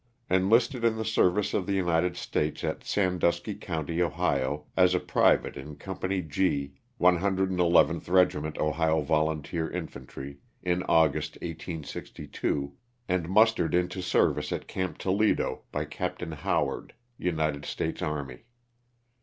[0.31, 5.55] Enlisted in the service of the United States at Sandusky county, Ohio, as a private
[5.55, 12.73] in Company G, 111th Regiment Ohio Volunteer Infantry, in "August, 1862,
[13.07, 16.23] and mustered into service at Camp Toledo by Capt.
[16.33, 18.45] Howard, United States Army.